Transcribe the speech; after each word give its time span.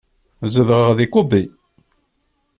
Zedɣeɣ 0.53 0.91
di 0.97 1.05
Kobe. 1.13 1.41